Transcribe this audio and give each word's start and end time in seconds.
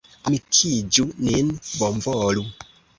Amikiĝu 0.29 1.07
nin, 1.29 1.55
bonvolu! 1.77 2.51